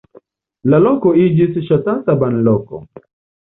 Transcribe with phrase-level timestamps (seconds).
[0.73, 2.83] La loko iĝis ŝatata banloko.